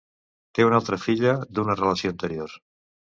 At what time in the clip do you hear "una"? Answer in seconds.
0.67-0.79